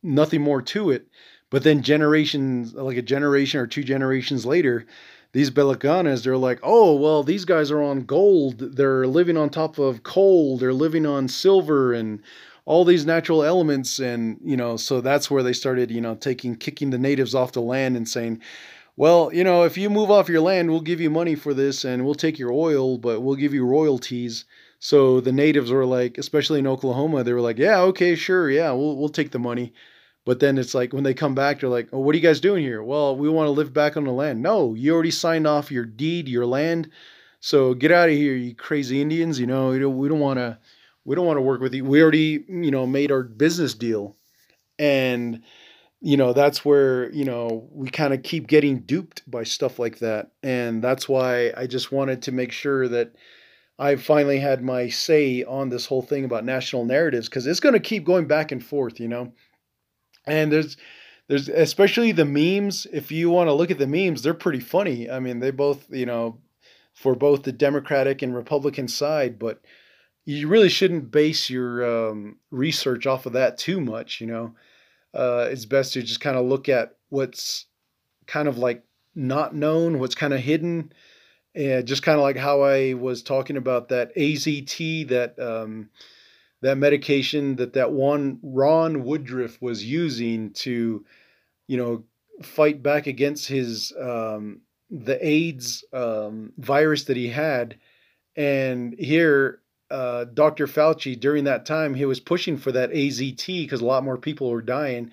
nothing 0.01 0.41
more 0.41 0.61
to 0.61 0.91
it. 0.91 1.07
But 1.53 1.61
then 1.61 1.83
generations, 1.83 2.73
like 2.73 2.97
a 2.97 3.03
generation 3.03 3.59
or 3.59 3.67
two 3.67 3.83
generations 3.83 4.43
later, 4.43 4.87
these 5.33 5.51
Belicanas, 5.51 6.23
they're 6.23 6.35
like, 6.35 6.59
oh, 6.63 6.95
well, 6.95 7.21
these 7.21 7.45
guys 7.45 7.69
are 7.69 7.79
on 7.79 8.05
gold. 8.05 8.57
They're 8.57 9.05
living 9.05 9.37
on 9.37 9.51
top 9.51 9.77
of 9.77 10.01
coal. 10.01 10.57
They're 10.57 10.73
living 10.73 11.05
on 11.05 11.27
silver 11.27 11.93
and 11.93 12.23
all 12.65 12.83
these 12.83 13.05
natural 13.05 13.43
elements. 13.43 13.99
And, 13.99 14.39
you 14.43 14.57
know, 14.57 14.77
so 14.77 14.99
that's 14.99 15.29
where 15.29 15.43
they 15.43 15.53
started, 15.53 15.91
you 15.91 16.01
know, 16.01 16.15
taking, 16.15 16.55
kicking 16.55 16.89
the 16.89 16.97
natives 16.97 17.35
off 17.35 17.51
the 17.51 17.61
land 17.61 17.95
and 17.97 18.09
saying, 18.09 18.41
well, 18.95 19.29
you 19.31 19.43
know, 19.43 19.61
if 19.61 19.77
you 19.77 19.91
move 19.91 20.09
off 20.09 20.29
your 20.29 20.41
land, 20.41 20.71
we'll 20.71 20.81
give 20.81 20.99
you 20.99 21.11
money 21.11 21.35
for 21.35 21.53
this 21.53 21.85
and 21.85 22.03
we'll 22.03 22.15
take 22.15 22.39
your 22.39 22.51
oil, 22.51 22.97
but 22.97 23.21
we'll 23.21 23.35
give 23.35 23.53
you 23.53 23.63
royalties. 23.63 24.45
So 24.79 25.21
the 25.21 25.31
natives 25.31 25.69
were 25.69 25.85
like, 25.85 26.17
especially 26.17 26.57
in 26.57 26.65
Oklahoma, 26.65 27.23
they 27.23 27.33
were 27.33 27.41
like, 27.41 27.59
yeah, 27.59 27.79
okay, 27.81 28.15
sure, 28.15 28.49
yeah, 28.49 28.71
we'll, 28.71 28.97
we'll 28.97 29.09
take 29.09 29.29
the 29.29 29.37
money. 29.37 29.71
But 30.25 30.39
then 30.39 30.57
it's 30.57 30.73
like 30.73 30.93
when 30.93 31.03
they 31.03 31.13
come 31.13 31.35
back, 31.35 31.59
they're 31.59 31.69
like, 31.69 31.89
"Oh, 31.91 31.99
what 31.99 32.13
are 32.15 32.17
you 32.17 32.23
guys 32.23 32.39
doing 32.39 32.63
here?" 32.63 32.81
Well, 32.81 33.15
we 33.15 33.29
want 33.29 33.47
to 33.47 33.51
live 33.51 33.73
back 33.73 33.97
on 33.97 34.05
the 34.05 34.11
land. 34.11 34.41
No, 34.41 34.73
you 34.73 34.93
already 34.93 35.11
signed 35.11 35.47
off 35.47 35.71
your 35.71 35.85
deed, 35.85 36.29
your 36.29 36.45
land. 36.45 36.89
So 37.41 37.73
get 37.73 37.91
out 37.91 38.09
of 38.09 38.15
here, 38.15 38.33
you 38.35 38.55
crazy 38.55 39.01
Indians. 39.01 39.39
You 39.39 39.47
know, 39.47 39.71
we 39.71 39.79
don't, 39.79 39.97
we 39.97 40.07
don't 40.07 40.21
want 40.21 40.39
to, 40.39 40.57
we 41.03 41.15
don't 41.15 41.25
want 41.25 41.37
to 41.37 41.41
work 41.41 41.59
with 41.59 41.73
you. 41.73 41.83
We 41.83 42.01
already, 42.01 42.45
you 42.47 42.71
know, 42.71 42.87
made 42.87 43.11
our 43.11 43.23
business 43.23 43.73
deal, 43.73 44.15
and 44.79 45.43
you 45.99 46.15
know 46.15 46.31
that's 46.31 46.63
where 46.63 47.11
you 47.11 47.25
know 47.25 47.67
we 47.71 47.89
kind 47.89 48.13
of 48.13 48.23
keep 48.23 48.47
getting 48.47 48.79
duped 48.79 49.29
by 49.29 49.43
stuff 49.43 49.77
like 49.77 49.99
that, 49.99 50.31
and 50.41 50.81
that's 50.81 51.09
why 51.09 51.51
I 51.57 51.67
just 51.67 51.91
wanted 51.91 52.21
to 52.23 52.31
make 52.31 52.53
sure 52.53 52.87
that 52.87 53.13
I 53.77 53.97
finally 53.97 54.39
had 54.39 54.63
my 54.63 54.87
say 54.87 55.43
on 55.43 55.67
this 55.67 55.85
whole 55.85 56.01
thing 56.01 56.23
about 56.23 56.45
national 56.45 56.85
narratives 56.85 57.27
because 57.27 57.45
it's 57.45 57.59
going 57.59 57.73
to 57.73 57.79
keep 57.79 58.05
going 58.05 58.27
back 58.27 58.53
and 58.53 58.63
forth, 58.63 58.99
you 59.01 59.09
know. 59.09 59.33
And 60.25 60.51
there's 60.51 60.77
there's 61.27 61.49
especially 61.49 62.11
the 62.11 62.25
memes. 62.25 62.85
If 62.91 63.11
you 63.11 63.29
want 63.29 63.47
to 63.47 63.53
look 63.53 63.71
at 63.71 63.79
the 63.79 63.87
memes, 63.87 64.21
they're 64.21 64.33
pretty 64.33 64.59
funny. 64.59 65.09
I 65.09 65.19
mean, 65.19 65.39
they 65.39 65.51
both, 65.51 65.85
you 65.89 66.05
know, 66.05 66.39
for 66.93 67.15
both 67.15 67.43
the 67.43 67.51
Democratic 67.51 68.21
and 68.21 68.35
Republican 68.35 68.87
side, 68.87 69.39
but 69.39 69.61
you 70.25 70.47
really 70.47 70.69
shouldn't 70.69 71.11
base 71.11 71.49
your 71.49 72.09
um, 72.11 72.37
research 72.51 73.05
off 73.07 73.25
of 73.25 73.33
that 73.33 73.57
too 73.57 73.81
much. 73.81 74.21
You 74.21 74.27
know, 74.27 74.55
uh, 75.13 75.47
it's 75.49 75.65
best 75.65 75.93
to 75.93 76.01
just 76.01 76.21
kind 76.21 76.37
of 76.37 76.45
look 76.45 76.69
at 76.69 76.95
what's 77.09 77.65
kind 78.27 78.47
of 78.47 78.57
like 78.57 78.83
not 79.15 79.55
known, 79.55 79.99
what's 79.99 80.15
kind 80.15 80.33
of 80.33 80.39
hidden, 80.39 80.93
and 81.55 81.85
just 81.85 82.03
kind 82.03 82.17
of 82.17 82.23
like 82.23 82.37
how 82.37 82.61
I 82.61 82.93
was 82.93 83.21
talking 83.21 83.57
about 83.57 83.89
that 83.89 84.15
AZT, 84.15 85.07
that 85.09 85.37
um, 85.39 85.89
that 86.63 86.77
medication 86.77 87.57
that 87.57 87.73
that 87.73 87.91
one 87.91 88.39
Ron 88.41 89.03
Woodroof 89.03 89.61
was 89.61 89.83
using 89.83 90.51
to, 90.53 91.05
you 91.67 91.77
know, 91.77 92.05
fight 92.41 92.81
back 92.81 93.05
against 93.05 93.49
his 93.49 93.93
um, 94.01 94.61
the 94.89 95.19
AIDS 95.25 95.83
um, 95.91 96.53
virus 96.57 97.03
that 97.05 97.17
he 97.17 97.27
had, 97.27 97.77
and 98.37 98.95
here 98.97 99.59
uh, 99.91 100.23
Dr. 100.23 100.65
Fauci 100.65 101.19
during 101.19 101.43
that 101.43 101.65
time 101.65 101.95
he 101.95 102.05
was 102.05 102.21
pushing 102.21 102.57
for 102.57 102.71
that 102.71 102.91
AZT 102.91 103.45
because 103.45 103.81
a 103.81 103.85
lot 103.85 104.05
more 104.05 104.17
people 104.17 104.49
were 104.49 104.61
dying, 104.61 105.11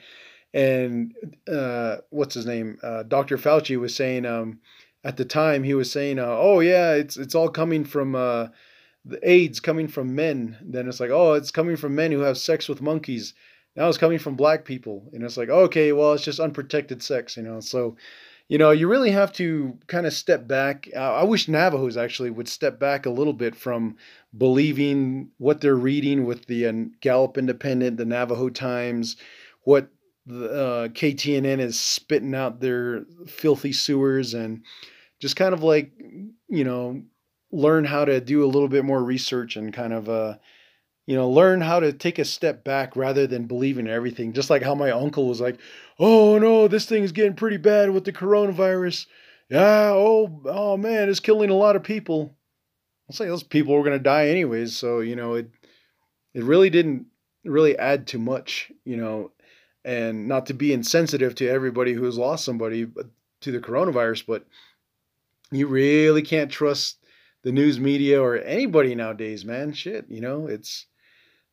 and 0.54 1.12
uh, 1.52 1.96
what's 2.10 2.36
his 2.36 2.46
name? 2.46 2.78
Uh, 2.80 3.02
Dr. 3.02 3.36
Fauci 3.38 3.76
was 3.76 3.92
saying 3.92 4.24
um, 4.24 4.60
at 5.02 5.16
the 5.16 5.24
time 5.24 5.64
he 5.64 5.74
was 5.74 5.90
saying, 5.90 6.20
uh, 6.20 6.26
"Oh 6.28 6.60
yeah, 6.60 6.92
it's 6.92 7.16
it's 7.16 7.34
all 7.34 7.48
coming 7.48 7.84
from." 7.84 8.14
The 9.04 9.18
AIDS 9.28 9.60
coming 9.60 9.88
from 9.88 10.14
men. 10.14 10.58
Then 10.62 10.88
it's 10.88 11.00
like, 11.00 11.10
oh, 11.10 11.34
it's 11.34 11.50
coming 11.50 11.76
from 11.76 11.94
men 11.94 12.12
who 12.12 12.20
have 12.20 12.38
sex 12.38 12.68
with 12.68 12.82
monkeys. 12.82 13.34
Now 13.76 13.88
it's 13.88 13.98
coming 13.98 14.18
from 14.18 14.36
black 14.36 14.64
people. 14.64 15.08
And 15.12 15.22
it's 15.22 15.36
like, 15.36 15.48
okay, 15.48 15.92
well, 15.92 16.12
it's 16.12 16.24
just 16.24 16.40
unprotected 16.40 17.02
sex, 17.02 17.36
you 17.36 17.42
know. 17.42 17.60
So 17.60 17.96
you 18.50 18.58
know, 18.58 18.72
you 18.72 18.88
really 18.88 19.12
have 19.12 19.32
to 19.34 19.78
kind 19.86 20.06
of 20.06 20.12
step 20.12 20.48
back. 20.48 20.92
I 20.96 21.22
wish 21.22 21.46
Navajos 21.46 21.96
actually 21.96 22.30
would 22.30 22.48
step 22.48 22.80
back 22.80 23.06
a 23.06 23.10
little 23.10 23.32
bit 23.32 23.54
from 23.54 23.96
believing 24.36 25.30
what 25.38 25.60
they're 25.60 25.76
reading 25.76 26.24
with 26.26 26.46
the 26.46 26.66
uh, 26.66 26.72
Gallup 27.00 27.38
Independent, 27.38 27.96
the 27.96 28.04
Navajo 28.04 28.48
Times, 28.48 29.16
what 29.62 29.88
the 30.26 30.50
uh, 30.50 30.88
KTNN 30.88 31.60
is 31.60 31.78
spitting 31.78 32.34
out 32.34 32.58
their 32.58 33.04
filthy 33.28 33.72
sewers, 33.72 34.34
and 34.34 34.64
just 35.20 35.36
kind 35.36 35.54
of 35.54 35.62
like, 35.62 35.92
you 36.48 36.64
know, 36.64 37.04
learn 37.52 37.84
how 37.84 38.04
to 38.04 38.20
do 38.20 38.44
a 38.44 38.46
little 38.46 38.68
bit 38.68 38.84
more 38.84 39.02
research 39.02 39.56
and 39.56 39.72
kind 39.72 39.92
of 39.92 40.08
uh, 40.08 40.36
you 41.06 41.16
know, 41.16 41.28
learn 41.28 41.60
how 41.60 41.80
to 41.80 41.92
take 41.92 42.20
a 42.20 42.24
step 42.24 42.62
back 42.62 42.94
rather 42.94 43.26
than 43.26 43.46
believing 43.46 43.86
in 43.88 43.92
everything. 43.92 44.32
Just 44.32 44.48
like 44.48 44.62
how 44.62 44.76
my 44.76 44.92
uncle 44.92 45.26
was 45.26 45.40
like, 45.40 45.58
"Oh 45.98 46.38
no, 46.38 46.68
this 46.68 46.86
thing 46.86 47.02
is 47.02 47.12
getting 47.12 47.34
pretty 47.34 47.56
bad 47.56 47.90
with 47.90 48.04
the 48.04 48.12
coronavirus. 48.12 49.06
Yeah, 49.48 49.90
oh, 49.92 50.40
oh 50.44 50.76
man, 50.76 51.08
it's 51.08 51.18
killing 51.18 51.50
a 51.50 51.54
lot 51.54 51.76
of 51.76 51.82
people." 51.82 52.36
I'll 53.08 53.16
say 53.16 53.26
those 53.26 53.42
people 53.42 53.74
were 53.74 53.82
going 53.82 53.98
to 53.98 54.02
die 54.02 54.28
anyways, 54.28 54.76
so 54.76 55.00
you 55.00 55.16
know, 55.16 55.34
it 55.34 55.50
it 56.32 56.44
really 56.44 56.70
didn't 56.70 57.06
really 57.44 57.76
add 57.76 58.06
too 58.06 58.20
much, 58.20 58.70
you 58.84 58.96
know, 58.96 59.32
and 59.84 60.28
not 60.28 60.46
to 60.46 60.54
be 60.54 60.72
insensitive 60.72 61.34
to 61.36 61.48
everybody 61.48 61.92
who 61.92 62.04
has 62.04 62.18
lost 62.18 62.44
somebody 62.44 62.86
to 63.40 63.50
the 63.50 63.58
coronavirus, 63.58 64.26
but 64.28 64.46
you 65.50 65.66
really 65.66 66.22
can't 66.22 66.52
trust 66.52 66.98
the 67.42 67.52
news 67.52 67.80
media 67.80 68.20
or 68.20 68.36
anybody 68.36 68.94
nowadays, 68.94 69.44
man. 69.44 69.72
Shit, 69.72 70.06
you 70.08 70.20
know, 70.20 70.46
it's 70.46 70.86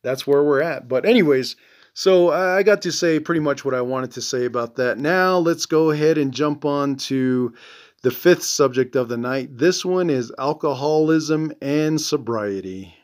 that's 0.02 0.26
where 0.26 0.42
we're 0.44 0.62
at. 0.62 0.88
But, 0.88 1.06
anyways, 1.06 1.56
so 1.92 2.30
I 2.30 2.62
got 2.62 2.82
to 2.82 2.92
say 2.92 3.18
pretty 3.18 3.40
much 3.40 3.64
what 3.64 3.74
I 3.74 3.80
wanted 3.80 4.12
to 4.12 4.22
say 4.22 4.44
about 4.44 4.76
that. 4.76 4.98
Now, 4.98 5.38
let's 5.38 5.66
go 5.66 5.90
ahead 5.90 6.18
and 6.18 6.32
jump 6.32 6.64
on 6.64 6.96
to 6.96 7.52
the 8.02 8.10
fifth 8.12 8.44
subject 8.44 8.94
of 8.94 9.08
the 9.08 9.16
night. 9.16 9.58
This 9.58 9.84
one 9.84 10.08
is 10.08 10.32
alcoholism 10.38 11.52
and 11.60 12.00
sobriety. 12.00 12.94